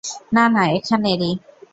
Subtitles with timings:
[0.33, 1.31] না, না, এখানেরই।